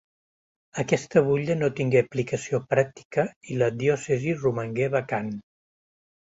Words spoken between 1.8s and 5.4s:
tingué aplicació pràctica i la diòcesi romangué vacant.